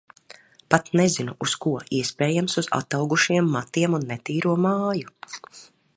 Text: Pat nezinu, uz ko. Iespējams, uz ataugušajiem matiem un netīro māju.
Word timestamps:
Pat 0.73 0.87
nezinu, 0.99 1.35
uz 1.47 1.53
ko. 1.65 1.73
Iespējams, 1.99 2.57
uz 2.63 2.71
ataugušajiem 2.79 3.53
matiem 3.59 3.99
un 3.99 4.11
netīro 4.15 4.57
māju. 4.67 5.15